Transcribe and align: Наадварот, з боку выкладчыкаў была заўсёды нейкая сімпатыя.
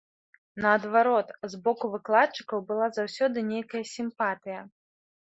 Наадварот, 0.63 1.27
з 1.51 1.59
боку 1.67 1.85
выкладчыкаў 1.95 2.63
была 2.71 2.87
заўсёды 2.97 3.45
нейкая 3.51 3.83
сімпатыя. 3.93 4.65